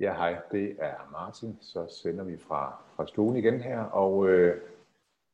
[0.00, 1.58] Ja, hej, det er Martin.
[1.60, 4.60] Så sender vi fra, fra stuen igen her, og øh,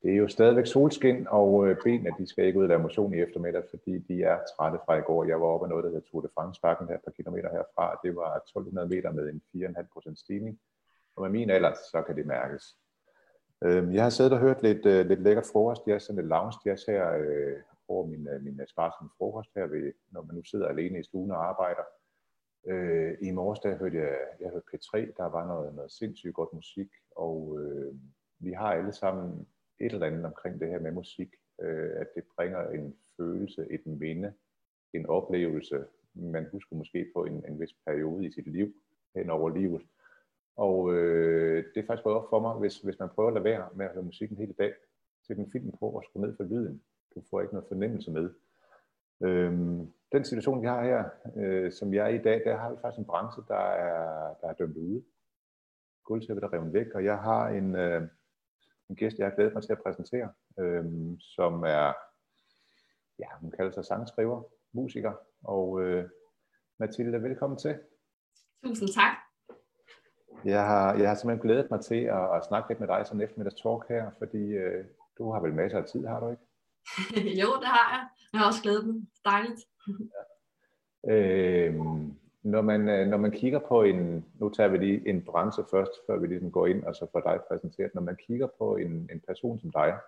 [0.02, 3.14] det er jo stadigvæk solskin, og øh, benene de skal ikke ud af lave motion
[3.14, 5.24] i eftermiddag, fordi de er trætte fra i går.
[5.24, 8.00] Jeg var oppe af noget, der hedder Tour de France-bakken her et par kilometer herfra.
[8.02, 10.60] Det var 1200 meter med en 4,5% stigning,
[11.16, 12.76] og med min alder, så kan det mærkes.
[13.64, 15.82] Øh, jeg har siddet og hørt lidt, øh, lidt lækkert frokost.
[15.86, 17.56] Jeg er sådan lidt lounge jazz her øh,
[17.88, 21.02] over min, øh, min øh, sparsomme frokost her, ved, når man nu sidder alene i
[21.02, 21.82] stuen og arbejder.
[22.66, 26.52] Øh, I morges der hørte jeg, jeg hørte P3, der var noget, noget sindssygt godt
[26.52, 27.94] musik, og øh,
[28.38, 29.46] vi har alle sammen
[29.80, 31.28] et eller andet omkring det her med musik,
[31.60, 34.34] øh, at det bringer en følelse, et minde,
[34.92, 35.84] en oplevelse,
[36.14, 38.74] man husker måske på en, en vis periode i sit liv,
[39.14, 39.82] hen over livet.
[40.56, 43.44] Og øh, det er faktisk gået op for mig, hvis, hvis man prøver at lade
[43.44, 44.74] være med at høre musikken hele dag,
[45.26, 46.82] sætte en film på og skrue ned for lyden.
[47.14, 48.30] Du får ikke noget fornemmelse med.
[49.22, 51.04] Øhm, den situation, vi har her,
[51.36, 54.48] øh, som jeg er i dag, der har vi faktisk en branche, der er, der
[54.48, 55.04] er dømt ude.
[56.04, 58.02] Guldtæppet er revet væk, og jeg har en, øh,
[58.90, 60.84] en gæst, jeg har glædet mig til at præsentere, øh,
[61.20, 61.92] som er,
[63.18, 65.12] ja, hun kalder sig sangskriver, musiker,
[65.44, 66.08] og øh,
[66.78, 67.78] Mathilde, velkommen til.
[68.64, 69.16] Tusind tak.
[70.44, 73.20] Jeg har, jeg har simpelthen glædet mig til at, at snakke lidt med dig sådan
[73.20, 74.84] eftermiddags talk her, fordi øh,
[75.18, 76.42] du har vel masser af tid, har du ikke?
[77.42, 78.08] jo, det har jeg.
[78.32, 78.96] Jeg har også glædet mig.
[79.24, 79.60] Dejligt
[81.04, 81.12] ja.
[81.12, 85.64] øhm, når, man, øh, når man kigger på en, nu tager vi lige en branche
[85.70, 87.94] først, før vi ligesom går ind og så får dig præsenteret.
[87.94, 89.98] Når man kigger på en, en person som dig,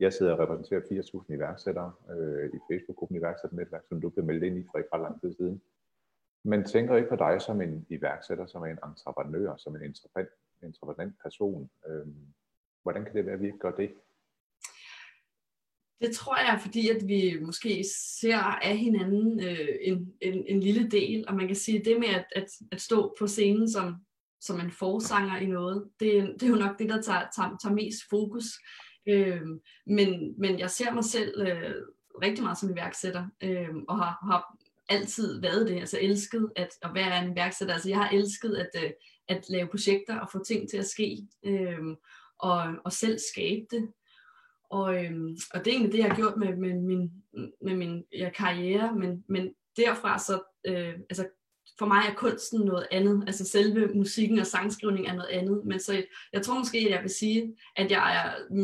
[0.00, 4.58] jeg sidder og repræsenterer 4.000 iværksættere øh, i Facebook-gruppen Iværksætternetværk, som du blev meldt ind
[4.58, 5.62] i for ikke ret lang tid siden.
[6.44, 9.94] Man tænker ikke på dig som en iværksætter, som en entreprenør, som en
[10.62, 11.70] entreprenant person.
[11.86, 12.06] Øh,
[12.82, 13.94] hvordan kan det være, at vi ikke gør det?
[16.00, 17.84] Det tror jeg, fordi at vi måske
[18.20, 22.08] ser af hinanden øh, en, en, en lille del, og man kan sige, det med
[22.08, 23.94] at, at, at stå på scenen som,
[24.40, 27.74] som en forsanger i noget, det, det er jo nok det, der tager, tager, tager
[27.74, 28.44] mest fokus.
[29.08, 29.40] Øh,
[29.86, 31.74] men, men jeg ser mig selv øh,
[32.22, 34.56] rigtig meget som iværksætter, øh, og har, har
[34.88, 37.74] altid været det, altså elsket at, at være en iværksætter.
[37.74, 38.90] Altså jeg har elsket at, øh,
[39.28, 41.78] at lave projekter og få ting til at ske, øh,
[42.38, 43.92] og, og selv skabe det.
[44.70, 47.10] Og, øhm, og det er egentlig det, jeg har gjort med, med min,
[47.62, 51.26] med min ja, karriere, men, men derfra så, øh, altså
[51.78, 55.80] for mig er kunsten noget andet, altså selve musikken og sangskrivning er noget andet, men
[55.80, 58.54] så jeg, tror måske, at jeg vil sige, at jeg er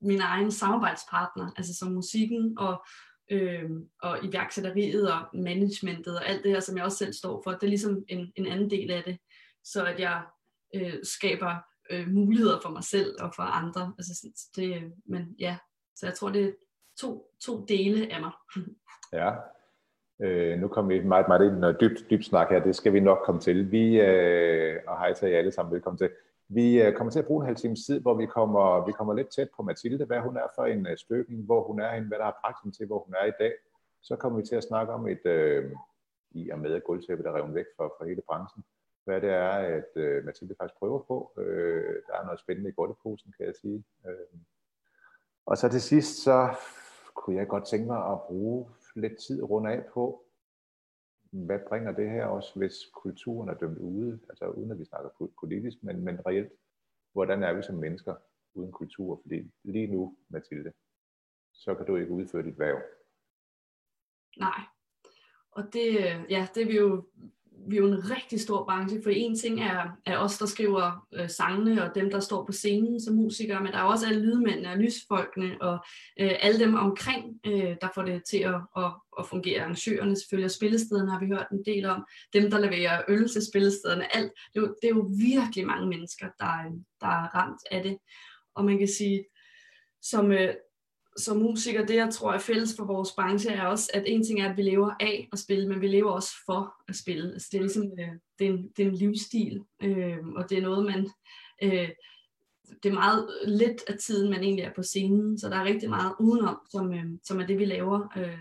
[0.00, 2.84] min egen samarbejdspartner, altså som musikken og,
[3.30, 3.70] øh,
[4.02, 7.62] og iværksætteriet og managementet og alt det her, som jeg også selv står for, det
[7.62, 9.18] er ligesom en, en anden del af det,
[9.64, 10.22] så at jeg
[10.74, 11.56] øh, skaber
[11.90, 13.92] øh, muligheder for mig selv og for andre.
[13.98, 15.56] Altså, det, men ja,
[15.96, 16.52] så jeg tror, det er
[17.00, 18.32] to, to dele af mig.
[19.20, 19.32] ja.
[20.22, 22.64] Øh, nu kommer vi meget, meget ind i noget dybt, dybt snak her.
[22.64, 23.70] Det skal vi nok komme til.
[23.70, 26.10] Vi, øh, og hej til jer alle sammen, velkommen til.
[26.48, 29.14] Vi øh, kommer til at bruge en halv times tid, hvor vi kommer, vi kommer
[29.14, 32.08] lidt tæt på Mathilde, hvad hun er for en øh, støbning, hvor hun er henne,
[32.08, 33.52] hvad der har bragt hende til, hvor hun er i dag.
[34.02, 35.70] Så kommer vi til at snakke om et, øh,
[36.30, 38.64] i og med at gulvtæppet er revet væk for, for hele branchen
[39.04, 41.32] hvad det er, at øh, Mathilde faktisk prøver på.
[41.38, 43.84] Øh, der er noget spændende i godteposen, kan jeg sige.
[44.06, 44.38] Øh.
[45.46, 46.54] Og så til sidst, så
[47.14, 50.24] kunne jeg godt tænke mig at bruge lidt tid rundt af på,
[51.30, 55.30] hvad bringer det her også, hvis kulturen er dømt ude, altså uden at vi snakker
[55.40, 56.52] politisk, men, men reelt,
[57.12, 58.14] hvordan er vi som mennesker
[58.54, 59.20] uden kultur?
[59.22, 60.72] Fordi lige nu, Mathilde,
[61.52, 62.82] så kan du ikke udføre dit værv.
[64.36, 64.60] Nej,
[65.50, 67.08] og det, øh, ja, det er vi jo
[67.68, 71.06] vi er jo en rigtig stor branche, for en ting er, er os, der skriver
[71.14, 74.20] øh, sangene, og dem, der står på scenen som musikere, men der er også alle
[74.20, 75.74] lydmændene og lysfolkene, og
[76.20, 79.60] øh, alle dem omkring, øh, der får det til at, at, at fungere.
[79.60, 82.04] Arrangørerne selvfølgelig, og spillestederne har vi hørt en del om.
[82.32, 84.32] Dem, der leverer øl til spillestederne, alt.
[84.54, 87.82] Det er, jo, det er jo virkelig mange mennesker, der, øh, der er ramt af
[87.82, 87.96] det.
[88.54, 89.24] Og man kan sige,
[90.02, 90.54] som, øh,
[91.16, 94.40] som musiker, det jeg tror er fælles for vores branche, er også, at en ting
[94.40, 97.32] er, at vi lever af at spille, men vi lever også for at spille.
[97.32, 100.58] Altså, det er ligesom, øh, det, er en, det er en livsstil, øh, og det
[100.58, 101.10] er noget, man,
[101.62, 101.88] øh,
[102.82, 105.90] det er meget lidt af tiden, man egentlig er på scenen, så der er rigtig
[105.90, 108.38] meget udenom, som, øh, som er det, vi laver øh,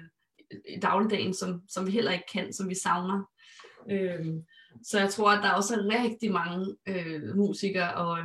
[0.51, 3.23] i dagligdagen, som, som vi heller ikke kan, som vi savner.
[3.91, 4.25] Øh,
[4.83, 8.17] så jeg tror, at der også er rigtig mange øh, musikere og,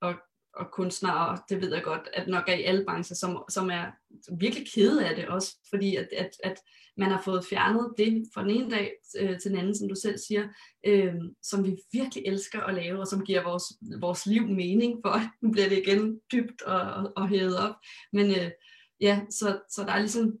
[0.00, 0.14] og
[0.58, 3.70] og kunstnere, og det ved jeg godt, at nok er i alle brancher, som, som
[3.70, 3.84] er
[4.38, 6.60] virkelig kede af det også, fordi at, at, at
[6.96, 9.94] man har fået fjernet det fra den ene dag øh, til den anden, som du
[9.94, 10.48] selv siger,
[10.86, 13.64] øh, som vi virkelig elsker at lave, og som giver vores,
[14.00, 17.74] vores liv mening for, nu bliver det igen dybt og, og, og hævet op,
[18.12, 18.50] men øh,
[19.00, 20.38] ja, så, så der er ligesom,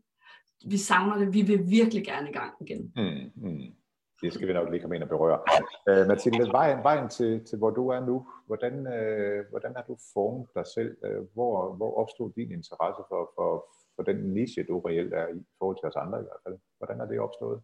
[0.66, 2.92] vi savner det, vi vil virkelig gerne i gang igen.
[2.96, 3.77] Mm, mm
[4.22, 5.40] det skal vi nok lige komme ind og berøre.
[5.88, 8.16] Øh, Mathilde, vejen, vejen til, til hvor du er nu,
[8.46, 10.96] hvordan, øh, hvordan har du formet dig selv?
[11.04, 13.50] Øh, hvor, hvor opstod din interesse for, for,
[13.96, 16.56] for den niche, du reelt er i, i forhold til os andre i hvert fald?
[16.78, 17.58] Hvordan er det opstået?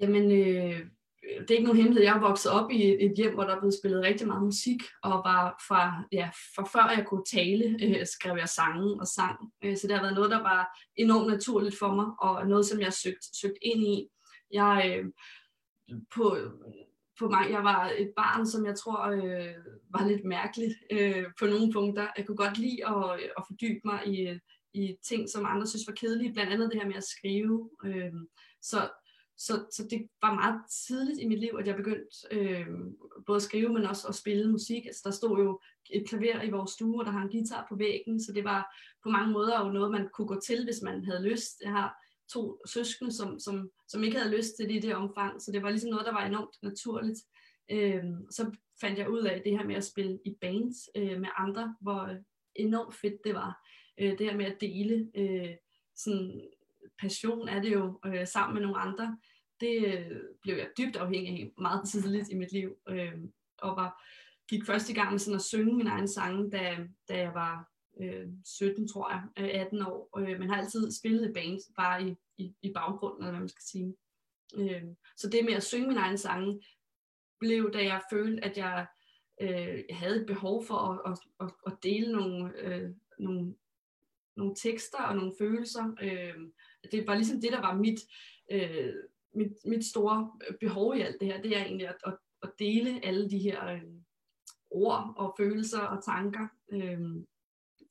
[0.00, 0.80] Jamen, øh,
[1.22, 2.04] det er ikke nogen hemmelighed.
[2.08, 5.10] Jeg er vokset op i et hjem, hvor der blev spillet rigtig meget musik, og
[5.10, 5.82] var fra,
[6.12, 9.38] ja, fra før jeg kunne tale, øh, skrev jeg sange og sang.
[9.64, 12.80] Øh, så det har været noget, der var enormt naturligt for mig, og noget, som
[12.80, 14.08] jeg søgte søgt, søgt ind i.
[14.52, 15.04] Jeg, øh,
[16.14, 16.36] på,
[17.18, 19.54] på mig, jeg var et barn, som jeg tror øh,
[19.90, 22.08] var lidt mærkeligt øh, på nogle punkter.
[22.16, 24.38] Jeg kunne godt lide at, øh, at fordybe mig i,
[24.74, 27.70] i ting, som andre synes var kedelige, blandt andet det her med at skrive.
[27.84, 28.12] Øh,
[28.62, 28.88] så
[29.36, 32.66] så, så det var meget tidligt i mit liv, at jeg begyndte øh,
[33.26, 34.86] både at skrive, men også at spille musik.
[34.86, 37.76] Altså, der stod jo et klaver i vores stue, og der har en guitar på
[37.76, 41.04] væggen, så det var på mange måder jo noget, man kunne gå til, hvis man
[41.04, 41.60] havde lyst.
[41.62, 42.01] Jeg har
[42.32, 45.62] to søskende, som, som, som ikke havde lyst til det i det omfang, så det
[45.62, 47.18] var ligesom noget, der var enormt naturligt.
[47.70, 51.28] Øh, så fandt jeg ud af det her med at spille i bands øh, med
[51.36, 52.16] andre, hvor
[52.54, 53.68] enormt fedt det var.
[54.00, 55.50] Øh, det her med at dele øh,
[55.96, 56.42] sådan
[57.00, 59.18] passion er det jo øh, sammen med nogle andre
[59.62, 63.18] det øh, blev jeg dybt afhængig af meget tidligt i mit liv, øh,
[63.58, 64.02] og var,
[64.48, 66.78] gik først i gang med sådan at synge min egen sange, da,
[67.08, 67.68] da jeg var
[68.00, 72.16] øh, 17, tror jeg, 18 år, øh, men har altid spillet i band, bare i,
[72.38, 73.94] i, i baggrunden, eller hvad man skal sige.
[74.54, 74.82] Øh,
[75.16, 76.62] så det med at synge min egen sange,
[77.40, 78.86] blev, da jeg følte, at jeg
[79.40, 83.54] øh, havde et behov for at, at, at, at dele nogle, øh, nogle,
[84.36, 85.96] nogle tekster og nogle følelser.
[86.02, 86.34] Øh,
[86.92, 88.00] det var ligesom det, der var mit,
[88.50, 88.94] øh,
[89.34, 93.04] mit, mit store behov i alt det her, det er egentlig at, at, at dele
[93.04, 93.82] alle de her øh,
[94.70, 96.48] ord og følelser og tanker.
[96.72, 97.00] Øh,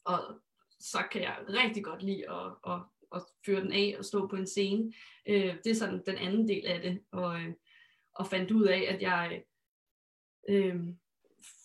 [0.06, 0.40] og
[0.80, 2.80] så kan jeg rigtig godt lide at, at,
[3.16, 4.94] at føre den af og stå på en scene.
[5.30, 7.02] Øh, det er sådan den anden del af det.
[7.12, 7.54] Og, øh,
[8.16, 9.44] og fandt ud af, at jeg
[10.50, 10.80] øh,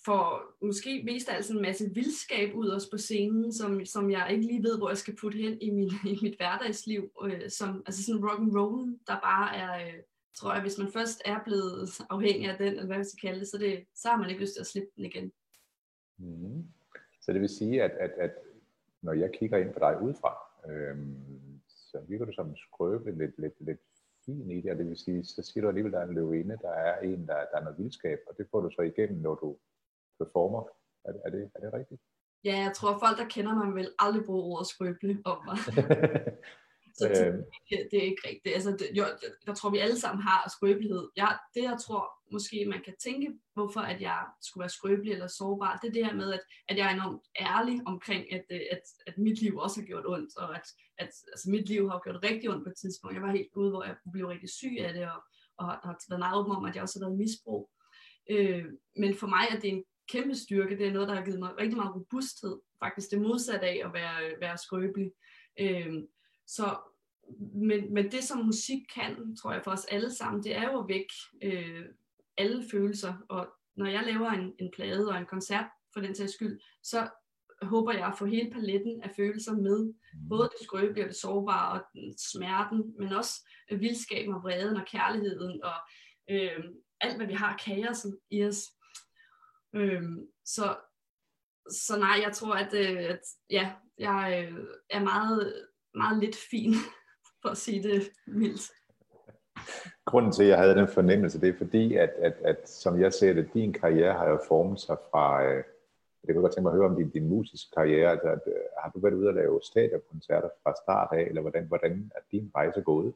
[0.05, 4.47] får måske mest altså en masse vildskab ud også på scenen, som, som jeg ikke
[4.47, 7.11] lige ved, hvor jeg skal putte hen i, min, i mit hverdagsliv.
[7.25, 10.03] Øh, som, altså sådan rock and roll, der bare er, øh,
[10.35, 13.41] tror jeg, hvis man først er blevet afhængig af den, eller hvad man skal kalde
[13.41, 15.33] det, så, det, så har man ikke lyst til at slippe den igen.
[16.19, 16.76] Mm.
[17.27, 18.31] Så det vil sige, at, at, at
[19.03, 20.33] når jeg kigger ind på dig udefra,
[20.69, 20.99] øh,
[21.69, 23.81] så virker du som skrøbe lidt, lidt, lidt
[24.27, 26.15] fin i det, og det vil sige, så siger du alligevel, at der er en
[26.15, 29.21] løvinde, der er en, der, der er noget vildskab, og det får du så igennem,
[29.21, 29.57] når du
[30.19, 30.69] performer.
[31.05, 32.01] Er, er, det, er det rigtigt?
[32.45, 35.59] Ja, jeg tror, at folk, der kender mig, vil aldrig bruge ordet skrøbelig om mig.
[36.99, 37.43] så det, øhm.
[37.91, 38.55] det er ikke rigtigt.
[38.55, 39.05] Altså, det, jo,
[39.47, 41.09] jeg tror, vi alle sammen har skrøbelighed.
[41.17, 45.27] Jeg, det, jeg tror måske, man kan tænke, hvorfor at jeg skulle være skrøbelig eller
[45.27, 48.83] sårbar, det er det her med, at, at jeg er enormt ærlig omkring, at, at,
[49.07, 50.67] at mit liv også har gjort ondt, og at,
[50.99, 53.15] at altså, mit liv har gjort rigtig ondt på et tidspunkt.
[53.15, 55.21] Jeg var helt ude, hvor jeg blev rigtig syg af det, og,
[55.59, 57.71] og har været meget åben om, at jeg også har været misbrug.
[58.31, 58.65] Øh,
[58.97, 60.79] men for mig er det en kæmpe styrke.
[60.79, 62.61] Det er noget, der har givet mig rigtig meget robusthed.
[62.85, 65.11] Faktisk det modsatte af at være, være skrøbelig.
[65.61, 66.07] Øhm,
[66.47, 66.79] så,
[67.55, 70.81] men, men det, som musik kan, tror jeg for os alle sammen, det er jo
[70.81, 71.85] at vække øh,
[72.39, 73.15] alle følelser.
[73.29, 77.09] Og når jeg laver en, en plade og en koncert, for den sags skyld, så
[77.63, 79.85] håber jeg at få hele paletten af følelser med.
[79.85, 80.29] Mm.
[80.29, 81.87] Både det skrøbelige og det sårbare og
[82.19, 85.75] smerten, men også vildskaben og vreden og kærligheden og
[86.31, 86.65] øh,
[87.01, 88.63] alt, hvad vi har kaosen i os.
[89.75, 90.77] Øhm, så,
[91.71, 96.75] så nej, jeg tror, at, øh, at ja, jeg øh, er meget, meget lidt fin,
[97.43, 98.71] for at sige det mildt.
[100.05, 103.13] Grunden til, at jeg havde den fornemmelse, det er fordi, at, at, at som jeg
[103.13, 105.65] ser det, din karriere har jo formet sig fra, øh,
[106.27, 108.63] det kunne godt tænke mig at høre om din, din musiske karriere, altså at, øh,
[108.83, 112.51] har du været ude at lave stadionkoncerter fra start af, eller hvordan, hvordan er din
[112.55, 113.15] rejse gået?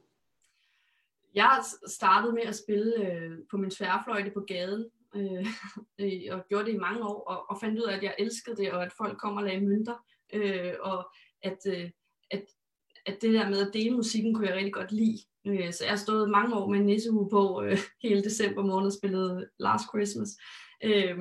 [1.35, 4.85] Jeg startede med at spille øh, på min tværfløjte på gaden,
[5.15, 5.45] øh,
[6.33, 8.71] og gjorde det i mange år, og, og fandt ud af, at jeg elskede det,
[8.71, 11.11] og at folk kom og lagde mønter, øh, og
[11.43, 11.89] at, øh,
[12.31, 12.43] at,
[13.05, 15.17] at det der med at dele musikken, kunne jeg rigtig godt lide.
[15.47, 18.87] Øh, så jeg har stået mange år med en nissehue på øh, hele december måned
[18.87, 20.29] og spillet Last Christmas.
[20.83, 21.17] Øh,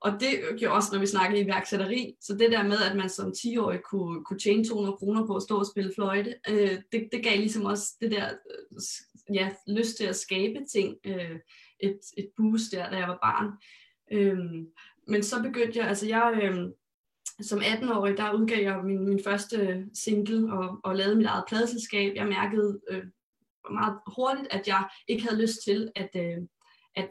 [0.00, 3.32] og det gjorde også, når vi snakkede iværksætteri, så det der med, at man som
[3.36, 7.22] 10-årig kunne, kunne tjene 200 kroner på at stå og spille fløjte, øh, det, det
[7.22, 10.96] gav ligesom også det der øh, ja, lyst til at skabe ting.
[11.06, 11.36] Øh,
[11.80, 13.52] et, et boost der, da jeg var barn.
[14.12, 14.38] Øh,
[15.06, 16.68] men så begyndte jeg, altså jeg, Øh,
[17.40, 21.44] som 18-årig, der udgav jeg min, min første øh, single og, og lavede mit eget
[21.48, 22.12] pladeselskab.
[22.14, 23.04] Jeg mærkede øh,
[23.70, 26.38] meget hurtigt, at jeg ikke havde lyst til at, øh,
[26.96, 27.08] at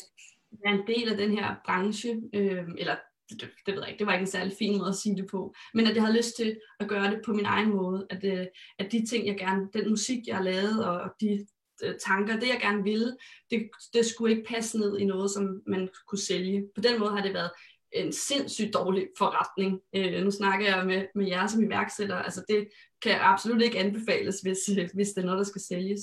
[0.63, 2.95] være en del af den her branche, øh, eller
[3.29, 5.27] det, det ved jeg ikke, det var ikke en særlig fin måde at sige det
[5.31, 8.23] på, men at jeg havde lyst til at gøre det på min egen måde, at,
[8.23, 8.45] øh,
[8.79, 11.47] at de ting, jeg gerne, den musik, jeg lavede, og de
[11.83, 13.17] øh, tanker, det jeg gerne ville,
[13.51, 16.67] det, det skulle ikke passe ned i noget, som man kunne sælge.
[16.75, 17.51] På den måde har det været
[17.93, 19.81] en sindssygt dårlig forretning.
[19.95, 22.67] Øh, nu snakker jeg med, med jer som iværksætter, altså det
[23.01, 24.57] kan absolut ikke anbefales, hvis,
[24.93, 26.01] hvis det er noget, der skal sælges.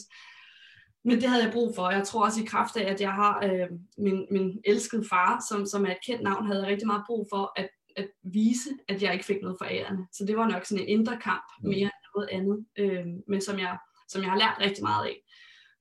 [1.04, 1.90] Men det havde jeg brug for.
[1.90, 5.66] Jeg tror også i kraft af, at jeg har øh, min, min elskede far, som,
[5.66, 9.02] som er et kendt navn, havde jeg rigtig meget brug for at, at vise, at
[9.02, 10.06] jeg ikke fik noget for ærende.
[10.12, 11.68] Så det var nok sådan en indre kamp mm.
[11.68, 15.16] mere end noget andet, øh, men som jeg, som jeg har lært rigtig meget af.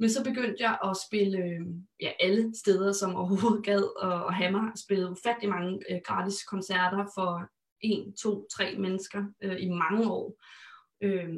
[0.03, 1.61] Men så begyndte jeg at spille øh,
[1.99, 4.61] ja, alle steder, som overhovedet gad at, at have mig.
[4.61, 7.49] Jeg spillede ufattelig mange øh, gratis koncerter for
[7.81, 10.35] en, to, tre mennesker øh, i mange år.
[11.03, 11.29] Øh,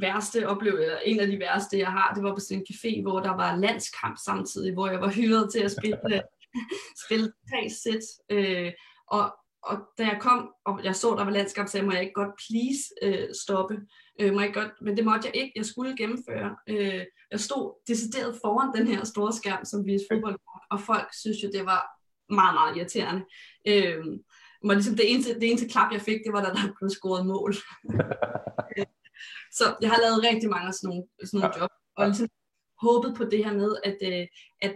[0.00, 3.20] værste oplevelse, en af de værste, jeg har, det var på sådan en café, hvor
[3.20, 6.22] der var landskamp samtidig, hvor jeg var hyret til at spille,
[7.06, 8.04] spille tre sæt.
[8.30, 8.72] Øh,
[9.08, 12.02] og, og da jeg kom, og jeg så, der var landskamp, sagde jeg, må jeg
[12.02, 13.76] ikke godt please øh, stoppe?
[14.20, 16.56] Øh, må jeg godt, men det måtte jeg ikke, jeg skulle gennemføre.
[16.68, 20.38] Øh, jeg stod decideret foran den her store skærm, som viste fodbold,
[20.70, 21.82] og folk synes jo, det var
[22.34, 23.22] meget, meget irriterende.
[23.68, 24.04] Øh,
[24.64, 27.26] var ligesom det eneste, det eneste klap, jeg fik, det var, da der blev scoret
[27.26, 27.54] mål.
[29.58, 31.60] Så jeg har lavet rigtig mange sådan nogle, sådan nogle ja.
[31.60, 32.28] job, og ligesom
[32.86, 34.26] håbet på det her med, at, øh,
[34.66, 34.74] at,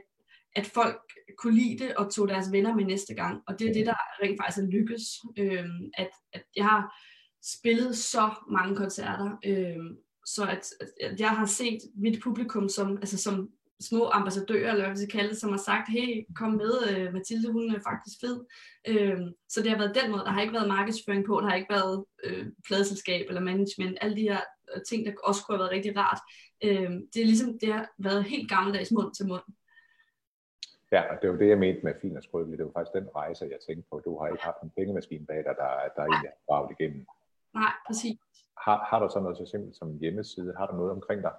[0.56, 1.00] at folk
[1.38, 3.42] kunne lide det og tog deres venner med næste gang.
[3.46, 5.02] Og det er det, der rent faktisk er lykkes.
[5.38, 6.94] Øhm, at, at jeg har
[7.58, 10.66] spillet så mange koncerter, øhm, så at,
[11.00, 13.48] at jeg har set mit publikum som, altså som
[13.80, 17.14] små ambassadører, eller hvad vi skal kalde det, som har sagt, hey, kom med, uh,
[17.14, 18.36] Mathilde, hun er faktisk fed.
[18.90, 21.56] Uh, så det har været den måde, der har ikke været markedsføring på, der har
[21.56, 24.40] ikke været uh, pladeselskab eller management, alle de her
[24.76, 26.20] uh, ting, der også kunne have været rigtig rart.
[26.64, 29.42] Uh, det er ligesom, det har været helt gammeldags mund til mund.
[30.92, 32.58] Ja, og det var det, jeg mente med fin og skrøbelig.
[32.58, 34.02] Det var faktisk den rejse, jeg tænkte på.
[34.04, 37.06] Du har ikke haft en pengemaskine bag dig, der, der egentlig har braget igennem.
[37.54, 38.18] Nej, præcis.
[38.64, 40.54] Har, har du så noget så simpelt som en hjemmeside?
[40.58, 41.34] Har du noget omkring dig?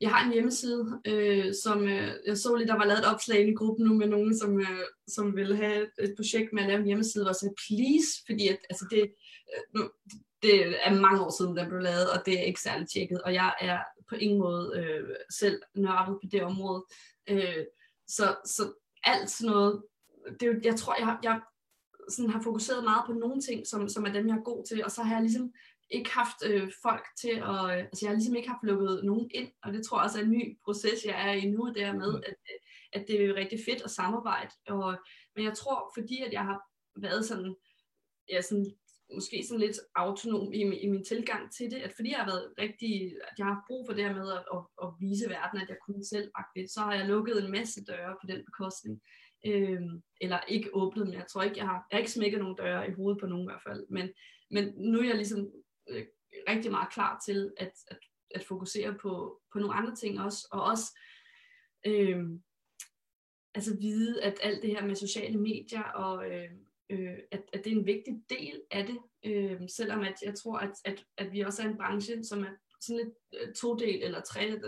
[0.00, 3.48] Jeg har en hjemmeside, øh, som øh, jeg så lige, der var lavet et opslag
[3.48, 6.80] i gruppen nu med nogen, som, øh, som ville have et projekt med at lave
[6.80, 9.02] en hjemmeside, og så please, fordi at, altså det,
[9.76, 9.88] øh,
[10.42, 10.56] det
[10.86, 13.54] er mange år siden, den blev lavet, og det er ikke særlig tjekket, og jeg
[13.60, 13.78] er
[14.08, 16.84] på ingen måde øh, selv nørdet på det område.
[17.30, 17.64] Øh,
[18.16, 18.62] så, så
[19.04, 19.82] alt sådan noget,
[20.40, 21.40] det, jeg tror, jeg, jeg
[22.08, 24.84] sådan har fokuseret meget på nogle ting, som, som er dem, jeg er god til,
[24.84, 25.52] og så har jeg ligesom
[25.90, 29.30] ikke haft øh, folk til at, øh, altså jeg har ligesom ikke haft lukket nogen
[29.34, 32.12] ind, og det tror jeg også er en ny proces, jeg er i nu, dermed,
[32.12, 32.22] mm.
[32.26, 32.34] at,
[32.92, 34.96] at det er rigtig fedt at samarbejde, og,
[35.36, 36.60] men jeg tror, fordi at jeg har
[36.96, 37.56] været sådan,
[38.28, 38.66] ja, sådan
[39.14, 42.54] måske sådan lidt autonom i, i min tilgang til det, at fordi jeg har været
[42.58, 42.92] rigtig,
[43.28, 45.68] at jeg har haft brug for det her med at, at, at vise verden, at
[45.68, 46.28] jeg kunne selv
[46.74, 49.02] så har jeg lukket en masse døre på den bekostning.
[49.46, 52.56] Øhm, eller ikke åbnet, men jeg tror ikke, jeg har, jeg har ikke smækket nogen
[52.56, 54.10] døre i hovedet på nogen i hvert fald, men,
[54.50, 55.50] men nu er jeg ligesom
[55.90, 56.06] øh,
[56.48, 57.98] rigtig meget klar til at, at,
[58.30, 60.98] at fokusere på, på nogle andre ting også, og også
[61.86, 62.20] øh,
[63.54, 66.50] altså vide, at alt det her med sociale medier, og øh,
[66.92, 70.58] øh, at, at det er en vigtig del af det, øh, selvom at jeg tror,
[70.58, 74.20] at, at, at vi også er en branche, som er sådan lidt øh, to-del eller
[74.20, 74.64] tre-del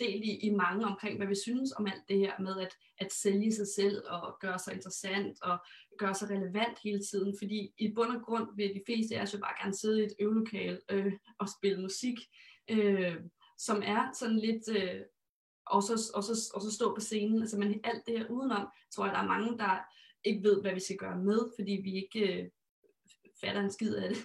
[0.00, 3.12] øh, i, i mange omkring, hvad vi synes om alt det her med at, at
[3.12, 5.58] sælge sig selv og gøre sig interessant og
[5.98, 7.34] gøre sig relevant hele tiden.
[7.38, 10.04] Fordi i bund og grund vil de fleste af os jo bare gerne sidde i
[10.04, 12.18] et øvelokale øh, og spille musik,
[12.70, 13.16] øh,
[13.58, 14.68] som er sådan lidt...
[14.78, 15.00] Øh,
[15.70, 17.40] og så, og, så, og så stå på scenen.
[17.40, 19.78] Altså, men alt det her udenom, tror jeg, der er mange, der
[20.24, 22.50] ikke ved, hvad vi skal gøre med, fordi vi ikke øh,
[23.40, 24.18] fatter en skid af det.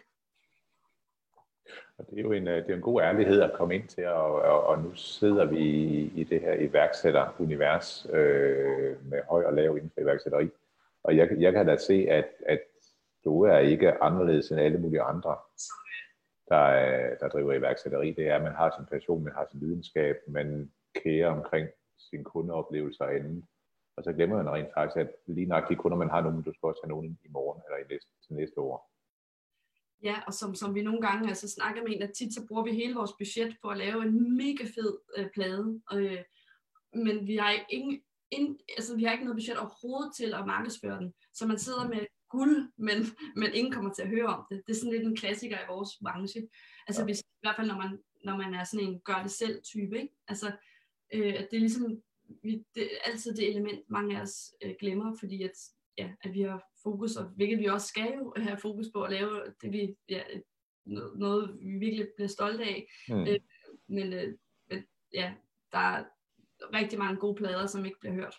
[1.97, 4.07] Og det er jo en, øh, det er en god ærlighed at komme ind til,
[4.07, 9.53] og, og, og nu sidder vi i, i det her iværksætterunivers øh, med høj og
[9.53, 10.49] lav inden for iværksætteri.
[11.03, 12.61] Og jeg, jeg kan da se, at, at
[13.23, 15.35] du er ikke anderledes end alle mulige andre,
[16.49, 18.11] der, øh, der driver iværksætteri.
[18.11, 22.23] Det er, at man har sin passion, man har sin videnskab, man kærer omkring sin
[22.23, 23.43] kundeoplevelser og andet.
[23.97, 26.53] Og så glemmer man rent faktisk, at lige nok de kunder, man har nu, du
[26.53, 28.93] skal også have nogen i morgen eller i næste, til næste år.
[30.03, 32.63] Ja, og som, som vi nogle gange altså, snakker med en, at tit så bruger
[32.63, 36.19] vi hele vores budget på at lave en mega fed øh, plade, øh,
[36.93, 40.99] men vi har, ingen, ind, altså, vi har ikke noget budget overhovedet til at markedsføre
[40.99, 42.97] den, så man sidder med guld, men,
[43.35, 44.61] men ingen kommer til at høre om det.
[44.67, 46.41] Det er sådan lidt en klassiker i vores branche.
[46.87, 47.05] Altså ja.
[47.05, 50.01] hvis, i hvert fald når man, når man er sådan en gør det selv type,
[50.01, 50.13] ikke?
[50.27, 50.47] Altså,
[51.13, 52.01] øh, at det er ligesom
[52.43, 55.51] vi, det er altid det element, mange af os øh, glemmer, fordi at,
[55.97, 59.11] ja, at vi har fokus, og hvilket vi også skal jo have fokus på at
[59.11, 60.21] lave det, vi, ja,
[60.85, 62.87] noget, noget, vi virkelig bliver stolte af.
[63.09, 63.21] Mm.
[63.21, 63.39] Øh,
[63.87, 64.33] men øh,
[65.13, 65.33] ja,
[65.71, 66.03] der er
[66.73, 68.35] rigtig mange gode plader, som ikke bliver hørt.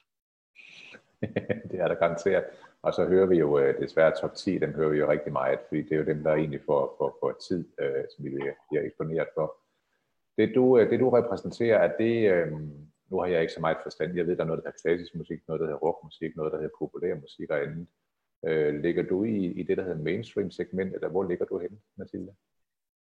[1.70, 2.44] det er der garanteret.
[2.82, 5.58] Og så hører vi jo øh, desværre top 10, dem hører vi jo rigtig meget,
[5.68, 8.82] fordi det er jo dem, der egentlig får, får, får tid, øh, som vi bliver
[8.82, 9.56] eksponeret for.
[10.38, 12.52] det du, det du repræsenterer, er det, øh,
[13.10, 15.14] nu har jeg ikke så meget forstand, jeg ved, der er noget, der hedder klassisk
[15.14, 17.86] musik, noget, der hedder rockmusik, noget, der hedder populær musik og andet.
[18.46, 21.78] Øh, ligger du i, i det, der hedder mainstream segment, eller hvor ligger du henne,
[21.96, 22.34] Mathilde?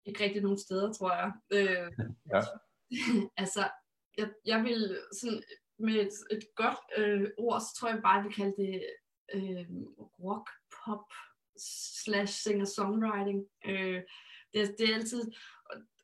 [0.07, 1.33] Ikke rigtig nogen steder, tror jeg.
[1.53, 1.93] Øh,
[2.35, 2.41] ja.
[3.43, 3.63] altså,
[4.19, 5.43] jeg, jeg vil sådan,
[5.79, 8.85] med et, et godt øh, ord, så tror jeg bare, at vi kalder det
[9.35, 9.67] øh,
[10.25, 10.51] rock,
[10.85, 11.07] pop,
[12.05, 13.41] slash singer-songwriting.
[13.67, 14.03] Øh,
[14.53, 15.23] det, det er altid,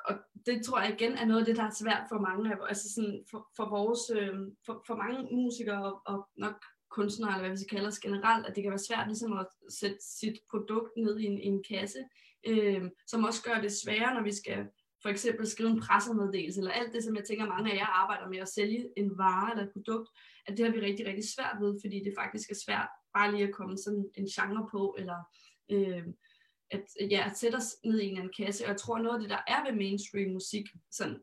[0.09, 0.15] og,
[0.47, 3.25] det tror jeg igen er noget af det, der er svært for mange, altså sådan
[3.31, 7.57] for, for vores, øh, for, for mange musikere og, og nok kunstnere, eller hvad vi
[7.57, 9.47] skal kalde os generelt, at det kan være svært ligesom at
[9.81, 12.01] sætte sit produkt ned i en, i en kasse,
[12.47, 14.67] øh, som også gør det sværere, når vi skal
[15.03, 18.29] for eksempel skrive en pressemeddelelse, eller alt det, som jeg tænker mange af jer arbejder
[18.29, 20.09] med at sælge en vare eller et produkt,
[20.47, 23.49] at det har vi rigtig, rigtig svært ved, fordi det faktisk er svært bare lige
[23.49, 25.19] at komme sådan en genre på, eller
[25.75, 26.05] øh,
[26.71, 28.65] at, ja, at sætte os ned i en eller anden kasse.
[28.65, 31.21] Og jeg tror, noget af det, der er ved mainstream musik, sådan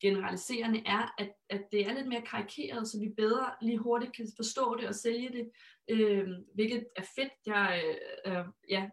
[0.00, 4.28] generaliserende, er, at, at det er lidt mere karikeret, så vi bedre lige hurtigt kan
[4.36, 5.50] forstå det og sælge det,
[5.90, 7.32] øh, hvilket er fedt.
[7.46, 8.90] Jeg, øh, øh, ja,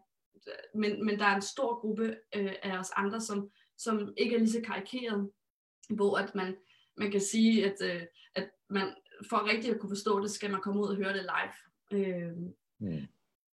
[0.75, 4.39] men, men der er en stor gruppe øh, af os andre, som, som ikke er
[4.39, 5.31] lige så karikeret,
[5.89, 6.57] hvor at man,
[6.97, 8.03] man kan sige, at, øh,
[8.35, 8.95] at man
[9.29, 11.53] for rigtig at kunne forstå det, skal man komme ud og høre det live.
[11.99, 12.31] Øh,
[12.79, 13.07] mm.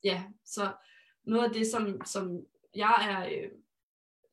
[0.04, 0.72] Ja, så
[1.28, 3.26] noget af det, som, som jeg er...
[3.26, 3.50] Øh,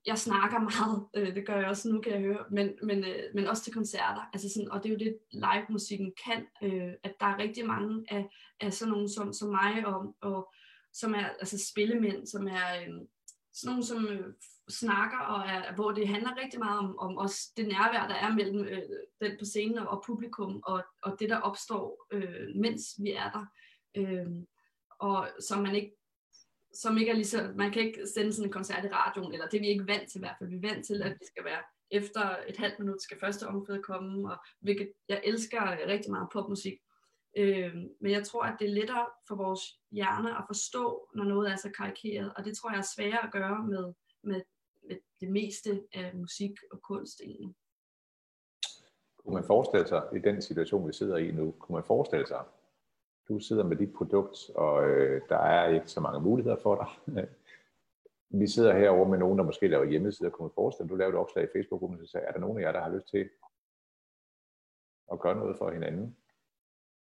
[0.06, 3.24] jeg snakker meget, øh, det gør jeg også nu, kan jeg høre, men, men, øh,
[3.36, 4.30] men også til koncerter.
[4.34, 8.06] Altså sådan, og det er jo det, live-musikken kan, øh, at der er rigtig mange
[8.08, 10.54] af, af sådan nogle som, som mig, og, og
[10.94, 12.94] som er altså spillemænd, som er øh,
[13.54, 14.34] sådan nogle, som øh,
[14.70, 18.34] snakker, og er, hvor det handler rigtig meget om, om også det nærvær, der er
[18.34, 18.82] mellem øh,
[19.22, 23.32] den på scenen og, og publikum, og, og det, der opstår, øh, mens vi er
[23.32, 23.46] der.
[23.96, 24.28] Øh,
[25.00, 25.96] og som man ikke
[26.76, 29.48] som ikke er lige så, man kan ikke sende sådan en koncert i radioen, eller
[29.48, 30.50] det er vi ikke vant til i hvert fald.
[30.50, 33.82] Vi er vant til, at det skal være efter et halvt minut skal første omkvæd
[33.82, 36.74] komme, og hvilket jeg elsker rigtig meget popmusik.
[37.38, 41.52] Øh, men jeg tror, at det er lettere for vores hjerner at forstå, når noget
[41.52, 44.42] er så karikeret, og det tror jeg er sværere at gøre med, med,
[44.88, 47.56] med det meste af musik og kunst egentlig.
[49.18, 52.44] Kunne man forestille sig, i den situation, vi sidder i nu, kunne man forestille sig,
[53.30, 57.26] du sidder med dit produkt, og øh, der er ikke så mange muligheder for dig.
[58.40, 60.30] Vi sidder herovre med nogen, der måske laver hjemmesider.
[60.30, 62.72] Kunne man forestille du lavede et opslag i Facebook-gruppen, så er der nogen af jer,
[62.72, 63.30] der har lyst til
[65.12, 66.18] at gøre noget for hinanden?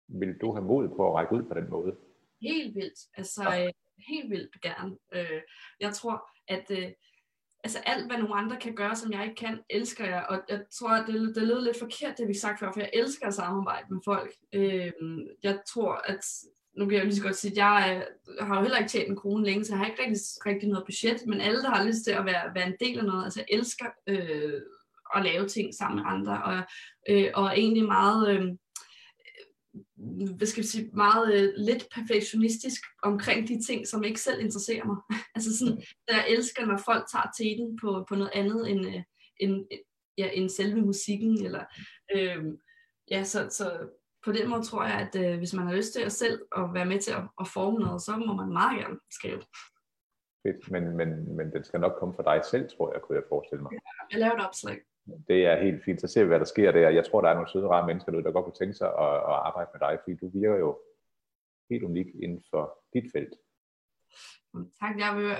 [0.08, 1.96] Vil du have mod på at række ud på den måde?
[2.40, 2.98] Helt vildt.
[3.16, 3.70] Altså, ja.
[4.08, 4.98] Helt vildt gerne.
[5.12, 5.42] Øh,
[5.80, 6.92] jeg tror, at øh,
[7.64, 10.26] altså alt, hvad nogle andre kan gøre, som jeg ikke kan, elsker jeg.
[10.28, 12.90] Og jeg tror, at det, det lød lidt forkert, det vi sagt før, for jeg
[12.92, 14.32] elsker at samarbejde med folk.
[14.52, 14.92] Øh,
[15.42, 16.24] jeg tror, at
[16.78, 19.08] nu kan jeg lige så godt sige, at jeg øh, har jo heller ikke tjent
[19.08, 21.84] en krone længe, så jeg har ikke rigtig, rigtig noget budget, men alle, der har
[21.84, 24.60] lyst til at være, være en del af noget, altså jeg elsker øh,
[25.16, 26.62] at lave ting sammen med andre, og,
[27.08, 28.28] øh, og egentlig meget...
[28.30, 28.46] Øh,
[30.36, 34.84] hvad skal vi sige, meget øh, lidt perfektionistisk omkring de ting, som ikke selv interesserer
[34.84, 34.96] mig.
[35.34, 39.02] altså sådan, jeg elsker, når folk tager teten på, på noget andet end, øh,
[39.40, 39.66] end,
[40.18, 41.44] ja, end selve musikken.
[41.44, 41.64] Eller,
[42.14, 42.44] øh,
[43.10, 43.88] ja, så, så
[44.24, 46.74] på den måde tror jeg, at øh, hvis man har lyst til at selv at
[46.74, 49.42] være med til at, at forme noget, så må man meget gerne skrive.
[50.46, 53.24] Fedt, men, men, men den skal nok komme fra dig selv, tror jeg, kunne jeg
[53.28, 53.72] forestille mig.
[53.72, 53.78] Ja,
[54.10, 54.78] jeg laver et opslag
[55.28, 56.00] det er helt fint.
[56.00, 56.88] Så ser vi, hvad der sker der.
[56.88, 59.36] Jeg tror, der er nogle søde, rare mennesker der godt kunne tænke sig at, at
[59.48, 60.78] arbejde med dig, fordi du virker jo
[61.70, 63.34] helt unik inden for dit felt.
[64.80, 65.30] Tak, jeg vil,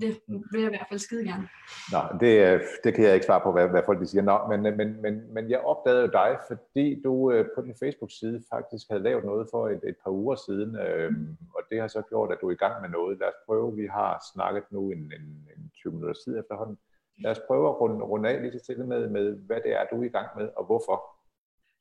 [0.00, 0.20] det
[0.52, 1.48] vil jeg i hvert fald skide gerne.
[1.92, 4.22] Nå, det, det kan jeg ikke svare på, hvad, hvad folk de siger.
[4.22, 8.42] Nå, men, men, men, men jeg opdagede jo dig, fordi du øh, på din Facebook-side
[8.54, 11.12] faktisk havde lavet noget for et, et par uger siden, øh,
[11.54, 13.18] og det har så gjort, at du er i gang med noget.
[13.18, 16.78] Lad os prøve, vi har snakket nu en, en, en 20 minutter tid efterhånden.
[17.20, 20.02] Lad os prøve at runde, runde af lige til med, med, hvad det er, du
[20.02, 21.20] er i gang med, og hvorfor.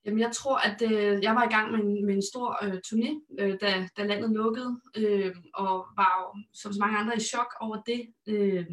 [0.05, 2.79] Jamen, jeg tror, at øh, jeg var i gang med en, med en stor øh,
[2.87, 7.19] turné, øh, da, da landet lukkede, øh, og var jo, som så mange andre i
[7.19, 8.13] chok over det.
[8.27, 8.65] Øh,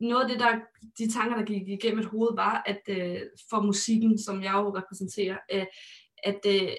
[0.00, 0.60] noget af det, der,
[0.98, 4.76] de tanker, der gik igennem et hoved, var, at øh, for musikken, som jeg jo
[4.76, 5.66] repræsenterer, øh,
[6.24, 6.72] at, øh,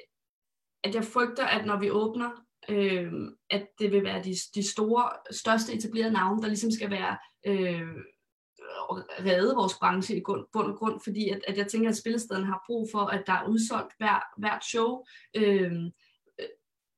[0.83, 2.31] at jeg frygter, at når vi åbner,
[2.69, 3.11] øh,
[3.49, 7.87] at det vil være de, de store, største etablerede navne, der ligesom skal være øh,
[9.25, 12.63] redde vores branche i bund og grund, fordi at, at jeg tænker, at spillestederne har
[12.67, 15.03] brug for, at der er udsolgt hver, hvert show,
[15.35, 15.85] øhm,
[16.39, 16.45] øh,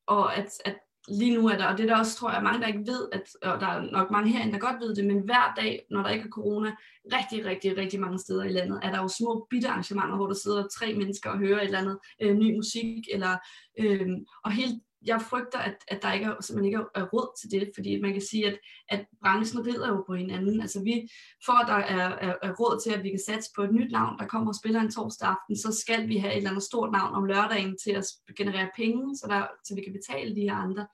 [0.07, 2.61] og at, at lige nu er der, og det er der også, tror jeg, mange,
[2.61, 5.19] der ikke ved, at, og der er nok mange herinde, der godt ved det, men
[5.19, 8.91] hver dag, når der ikke er corona, rigtig, rigtig, rigtig mange steder i landet, er
[8.91, 11.97] der jo små bitte arrangementer, hvor der sidder tre mennesker og hører et eller andet
[12.21, 13.37] øh, ny musik, eller,
[13.79, 14.07] øh,
[14.43, 17.71] og hele jeg frygter, at, at der ikke er, simpelthen ikke er råd til det,
[17.75, 18.59] fordi man kan sige, at,
[18.89, 20.61] at branchen rider jo på hinanden.
[20.61, 21.09] Altså vi,
[21.45, 23.91] for at der er, er, er råd til, at vi kan satse på et nyt
[23.91, 26.63] navn, der kommer og spiller en torsdag aften, så skal vi have et eller andet
[26.63, 28.05] stort navn om lørdagen til at
[28.37, 30.87] generere penge, så, der, så vi kan betale de her andre.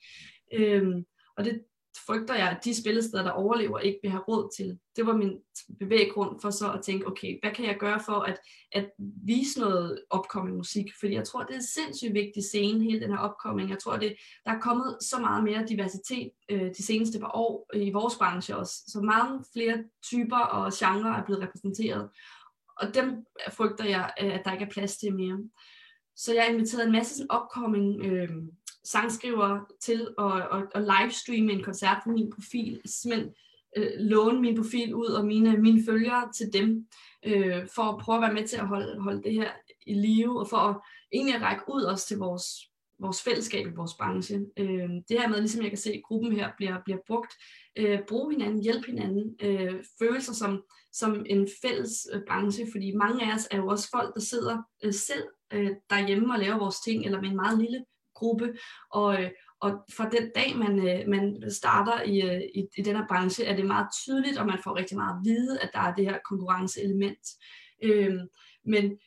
[0.53, 1.05] Øhm,
[1.37, 1.61] og det,
[2.05, 4.79] frygter jeg, at de spillesteder, der overlever, ikke vil have råd til.
[4.95, 5.39] Det var min
[5.79, 8.39] bevæggrund for så at tænke, okay, hvad kan jeg gøre for at,
[8.71, 8.89] at
[9.25, 10.85] vise noget opkommende musik?
[10.99, 13.69] Fordi jeg tror, det er en sindssygt vigtig scene, hele den her opkomming.
[13.69, 17.69] Jeg tror, det, der er kommet så meget mere diversitet øh, de seneste par år
[17.73, 18.73] i vores branche også.
[18.87, 22.09] Så mange flere typer og genrer er blevet repræsenteret.
[22.77, 25.39] Og dem frygter jeg, øh, at der ikke er plads til mere.
[26.15, 28.29] Så jeg har inviteret en masse sådan opkomming øh,
[28.91, 33.33] sangskriver til at, at, at livestreame en koncert på min profil, simpelthen
[33.77, 36.87] øh, låne min profil ud og mine, mine følgere til dem,
[37.25, 39.51] øh, for at prøve at være med til at holde, holde det her
[39.85, 40.75] i live, og for at
[41.13, 42.45] egentlig at række ud også til vores,
[42.99, 44.45] vores fællesskab i vores branche.
[44.57, 47.33] Øh, det her med, ligesom jeg kan se, at gruppen her bliver, bliver brugt,
[47.77, 53.25] øh, bruge hinanden, hjælpe hinanden, øh, følelser som, som en fælles øh, branche, fordi mange
[53.25, 55.23] af os er jo også folk, der sidder øh, selv
[55.53, 57.85] øh, derhjemme og laver vores ting, eller med en meget lille
[58.17, 58.53] gruppe,
[58.91, 62.95] og, øh, og fra den dag, man, øh, man starter i, øh, i, i den
[62.95, 65.79] her branche, er det meget tydeligt, og man får rigtig meget at vide, at der
[65.79, 67.27] er det her konkurrenceelement.
[67.83, 68.27] Øhm,
[68.65, 68.97] men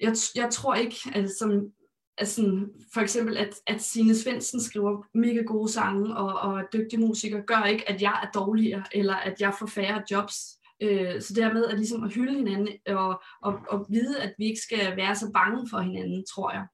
[0.00, 1.72] jeg, jeg tror ikke, at som,
[2.18, 7.00] altså, for eksempel, at, at Signe Svendsen skriver mega gode sange og, og er dygtig
[7.00, 10.36] musiker, gør ikke, at jeg er dårligere, eller at jeg får færre jobs.
[10.82, 14.60] Øh, så dermed at, ligesom at hylde hinanden og, og, og vide, at vi ikke
[14.60, 16.66] skal være så bange for hinanden, tror jeg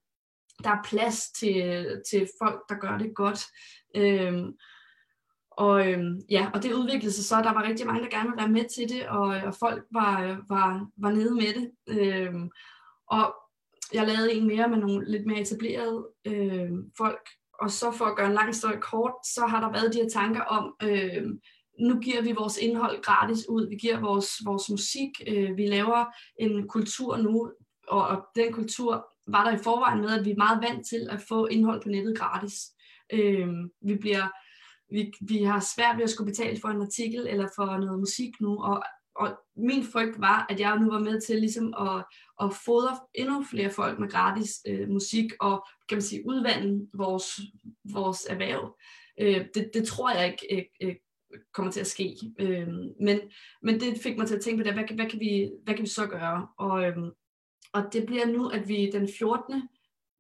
[0.65, 3.47] der er plads til, til folk, der gør det godt.
[3.97, 4.53] Øhm,
[5.51, 8.43] og øhm, ja, og det udviklede sig så, der var rigtig mange, der gerne ville
[8.43, 11.71] være med til det, og, og folk var, var, var nede med det.
[11.89, 12.51] Øhm,
[13.11, 13.35] og
[13.93, 17.29] jeg lavede en mere med nogle lidt mere etablerede øhm, folk,
[17.61, 20.09] og så for at gøre en lang historie kort, så har der været de her
[20.09, 21.41] tanker om, øhm,
[21.81, 26.05] nu giver vi vores indhold gratis ud, vi giver vores, vores musik, øh, vi laver
[26.41, 27.53] en kultur nu,
[27.89, 31.09] og, og den kultur var der i forvejen med, at vi er meget vant til
[31.11, 32.55] at få indhold på nettet gratis.
[33.13, 33.49] Øh,
[33.83, 34.29] vi bliver
[34.91, 38.41] vi, vi har svært ved at skulle betale for en artikel eller for noget musik
[38.41, 38.83] nu, og,
[39.15, 42.05] og min frygt var, at jeg nu var med til ligesom at,
[42.43, 47.41] at fodre endnu flere folk med gratis øh, musik og kan man sige udvande vores,
[47.93, 48.77] vores erhverv.
[49.21, 50.95] Øh, det, det tror jeg ikke øh, øh
[51.55, 52.17] kommer til at ske.
[52.39, 52.69] Øh,
[53.01, 53.21] men,
[53.63, 55.83] men det fik mig til at tænke på det, hvad, hvad, kan, vi, hvad kan
[55.83, 56.49] vi så gøre?
[56.59, 56.97] Og, øh,
[57.77, 59.69] og det bliver nu, at vi den 14.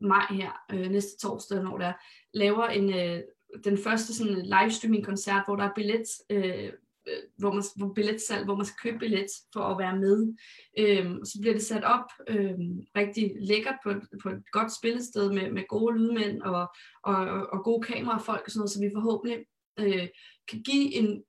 [0.00, 1.92] maj her, øh, næste torsdag, når der
[2.34, 3.22] laver en, øh,
[3.64, 6.64] den første sådan livestreaming-koncert, hvor der er billet, øh,
[7.08, 10.34] øh hvor man, hvor billetsalg, hvor man skal købe billet for at være med.
[10.78, 12.58] Øhm, så bliver det sat op øh,
[12.96, 13.92] rigtig lækkert på,
[14.22, 16.68] på et godt spillested med, med gode lydmænd og,
[17.02, 17.16] og,
[17.52, 19.38] og gode kamerafolk og sådan noget, så vi forhåbentlig
[19.80, 20.08] øh,
[20.48, 21.22] kan give en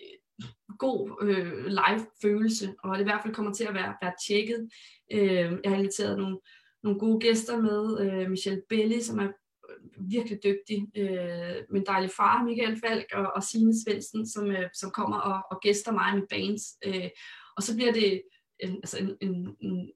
[0.79, 4.69] god øh, live-følelse, og det i hvert fald kommer til at være, være tjekket.
[5.11, 6.37] Øh, jeg har inviteret nogle,
[6.83, 9.27] nogle gode gæster med, øh, Michelle Belli, som er
[9.99, 14.91] virkelig dygtig, øh, min dejlige far, Michael Falk, og, og Signe Svendsen, som, øh, som
[14.91, 16.63] kommer og, og gæster mig med bands.
[16.85, 17.09] Øh,
[17.57, 18.21] og så bliver det
[18.59, 19.91] en, altså en, en, en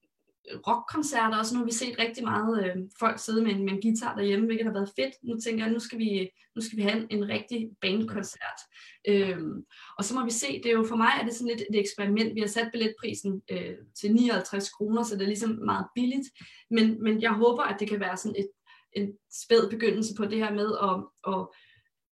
[0.68, 1.54] rockkoncerter også.
[1.54, 1.74] Nu noget.
[1.74, 4.74] vi set rigtig meget øh, folk sidde med en, med en guitar derhjemme, hvilket har
[4.74, 5.14] været fedt.
[5.24, 8.60] Nu tænker jeg, nu skal vi, nu skal vi have en, en rigtig bandkoncert.
[9.08, 9.66] Øhm,
[9.98, 11.80] og så må vi se, det er jo for mig er det sådan lidt et
[11.80, 12.36] eksperiment.
[12.36, 16.28] Vi har sat billetprisen øh, til 59 kroner, så det er ligesom meget billigt.
[16.72, 18.50] Men, men jeg håber, at det kan være sådan et,
[18.94, 20.96] en spæd begyndelse på det her med at,
[21.34, 21.48] at,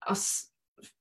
[0.10, 0.18] at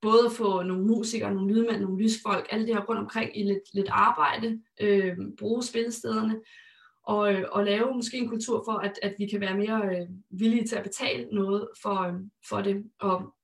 [0.01, 3.43] både at få nogle musikere, nogle lydmænd, nogle lysfolk, alle det her rundt omkring i
[3.43, 6.41] lidt, lidt arbejde, øh, bruge spillestederne,
[7.09, 10.07] og, øh, og lave måske en kultur for, at, at vi kan være mere øh,
[10.29, 12.13] villige til at betale noget for, øh,
[12.49, 12.83] for det.
[12.99, 13.35] Og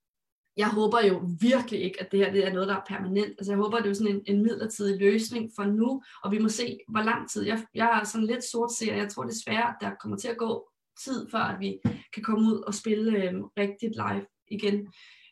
[0.58, 3.34] jeg håber jo virkelig ikke, at det her det er noget, der er permanent.
[3.38, 6.49] Altså jeg håber, det er sådan en, en midlertidig løsning for nu, og vi må
[6.49, 7.45] se, hvor lang tid.
[7.45, 8.95] Jeg, jeg er sådan lidt sort ser.
[8.95, 10.69] Jeg tror desværre, at der kommer til at gå
[11.04, 11.80] tid, før at vi
[12.13, 14.88] kan komme ud og spille øh, rigtigt live igen.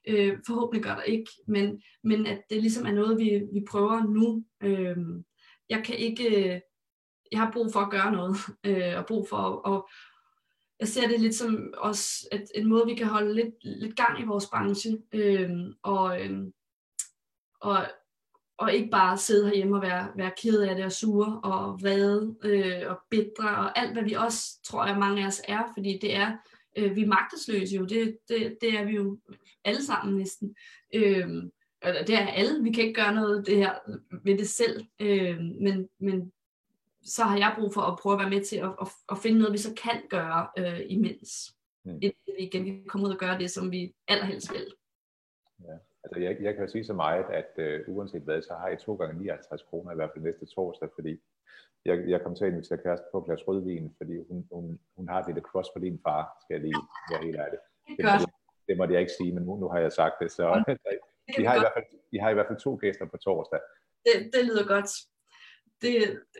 [0.08, 4.04] Øh, forhåbentlig gør der ikke, men, men at det ligesom er noget, vi, vi prøver
[4.04, 4.44] nu.
[4.64, 4.98] Øh,
[5.70, 6.60] jeg kan ikke øh,
[7.34, 9.90] jeg har brug for at gøre noget, øh, og brug for at, og
[10.80, 14.22] jeg ser det lidt som også at en måde, vi kan holde lidt, lidt gang
[14.22, 15.50] i vores branche, øh,
[15.84, 16.40] og, øh,
[17.62, 17.86] og,
[18.58, 22.36] og ikke bare sidde herhjemme og være, være ked af det og sure og vrede
[22.44, 26.00] øh, og bedre og alt, hvad vi også tror jeg mange af os er, fordi
[26.02, 26.38] det er,
[26.78, 29.20] øh, vi er magtesløse jo, det, det, det er vi jo
[29.66, 30.56] alle sammen næsten.
[30.94, 31.28] Øh,
[32.08, 33.74] det er alle, vi kan ikke gøre noget det her
[34.24, 36.32] ved det selv, øh, men, men
[37.06, 39.38] så har jeg brug for at prøve at være med til at, at, at finde
[39.40, 41.56] noget, vi så kan gøre øh, imens.
[41.86, 41.92] mm.
[41.92, 44.68] indtil vi igen kan komme ud og gøre det, som vi allerhelst vil.
[45.60, 45.78] Ja.
[46.04, 47.52] Altså jeg, jeg kan jo sige så meget, at
[47.88, 50.90] uh, uanset hvad, så har jeg to gange 59 kroner i hvert fald næste torsdag,
[50.96, 51.14] fordi
[51.86, 55.20] jeg, jeg kom til at invitere kæresten på glas rødvin, fordi hun, hun, hun har
[55.20, 57.60] et lille cross for din far, skal jeg lige være helt ærlig.
[57.88, 58.30] Det, det,
[58.68, 60.44] det måtte jeg ikke sige, men nu, nu har jeg sagt det, så
[61.40, 63.60] vi har, i hvert fald, vi har i hvert fald to gæster på torsdag.
[64.06, 64.90] Det, det lyder godt
[65.86, 65.96] det,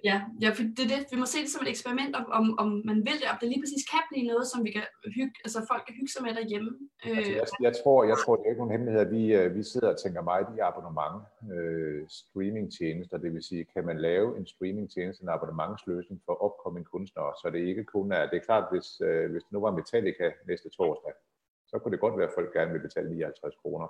[0.10, 3.00] ja, ja, for det, det, vi må se det som et eksperiment, om, om, man
[3.08, 4.86] vil det, om det lige præcis kan blive noget, som vi kan
[5.18, 6.72] hygge, altså folk kan hygge sig med derhjemme.
[7.08, 7.18] Øh.
[7.42, 9.64] Altså, jeg, jeg, tror, jeg tror, det er ikke nogen hemmelighed, at vi, øh, vi
[9.72, 11.18] sidder og tænker meget i abonnement
[11.54, 17.32] øh, streamingtjenester, det vil sige, kan man lave en streamingtjeneste, en abonnementsløsning for opkommende kunstnere,
[17.42, 20.28] så det ikke kun er, det er klart, hvis, øh, hvis det nu var Metallica
[20.50, 21.14] næste torsdag,
[21.70, 23.88] så kunne det godt være, at folk gerne vil betale 59 kroner.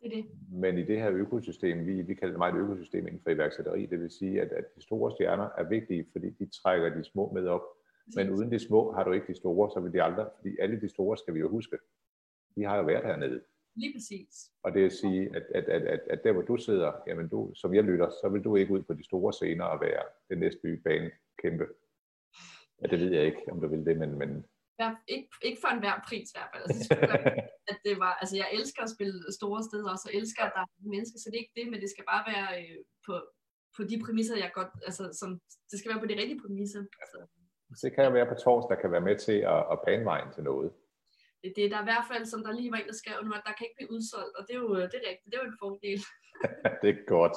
[0.00, 0.24] Det er det.
[0.52, 3.86] Men i det her økosystem, vi, vi kalder det meget et økosystem inden for iværksætteri,
[3.86, 7.32] det vil sige, at, at de store stjerner er vigtige, fordi de trækker de små
[7.32, 7.62] med op.
[8.16, 10.80] Men uden de små har du ikke de store, så vil de aldrig, fordi alle
[10.80, 11.78] de store skal vi jo huske.
[12.56, 13.42] De har jo været hernede.
[13.76, 14.50] Lige præcis.
[14.62, 17.50] Og det vil sige, at, at, at, at, at der hvor du sidder, jamen du,
[17.54, 20.38] som jeg lytter, så vil du ikke ud på de store scener og være den
[20.38, 21.10] næste nye bane
[21.42, 21.66] kæmpe.
[22.82, 24.44] Ja, det ved jeg ikke, om du vil det, men, men
[25.14, 26.64] ikke, ikke for enhver pris i hvert fald.
[26.68, 26.88] Altså,
[27.70, 30.62] at det var, altså, jeg elsker at spille store steder, og så elsker, at der
[30.64, 33.14] er mennesker, så det er ikke det, men det skal bare være øh, på,
[33.76, 35.28] på de præmisser, jeg godt, altså, som,
[35.70, 36.82] det skal være på de rigtige præmisser.
[37.12, 37.18] Så.
[37.82, 40.30] Det kan jo være på torsdag, der kan være med til at, at bane vejen
[40.34, 40.68] til noget.
[41.42, 43.54] Det, det der i hvert fald, som der lige var en, der skrev at der
[43.56, 45.62] kan ikke blive udsolgt, og det er jo det er rigtigt, det er jo en
[45.64, 46.00] fordel.
[46.82, 47.36] det er godt.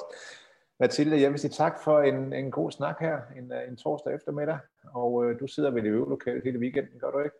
[0.80, 4.58] Mathilde, jeg vil sige tak for en, en god snak her, en, en torsdag eftermiddag,
[4.94, 7.36] og øh, du sidder ved det øvelokale hele weekenden, gør du ikke?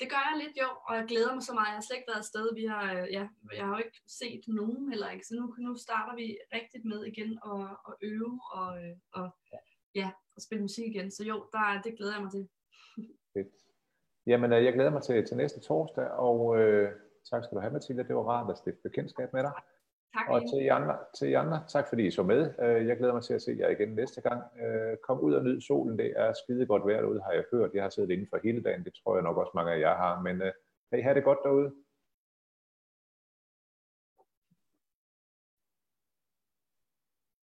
[0.00, 1.70] Det gør jeg lidt jo, og jeg glæder mig så meget.
[1.72, 2.46] Jeg har slet ikke været afsted.
[2.60, 3.22] Vi har, øh, ja,
[3.58, 7.00] jeg har jo ikke set nogen heller ikke, så nu, nu starter vi rigtigt med
[7.04, 9.26] igen og, og øve og, øh, og,
[9.94, 11.10] ja, og spille musik igen.
[11.10, 12.48] Så jo, der, det glæder jeg mig til.
[13.34, 13.52] Fedt.
[14.26, 16.92] Jamen, øh, jeg glæder mig til, til næste torsdag, og øh,
[17.30, 18.08] tak skal du have, Mathilde.
[18.08, 19.52] Det var rart at stifte bekendtskab med dig.
[20.14, 20.28] Tak.
[20.28, 22.50] Og til andre, til jer andre, tak fordi I så med.
[22.62, 24.42] Øh, jeg glæder mig til at se jer igen næste gang.
[24.62, 25.98] Øh, kom ud og nyd solen.
[25.98, 27.70] Det er skide godt vejr derude, har jeg hørt.
[27.74, 28.84] Jeg har siddet inden for hele dagen.
[28.84, 30.20] Det tror jeg nok også mange af jer har.
[30.22, 30.52] Men øh,
[30.92, 31.72] hey, have det godt derude.